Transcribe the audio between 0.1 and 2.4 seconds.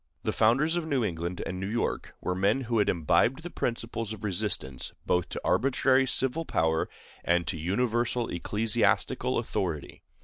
The founders of New England and New York were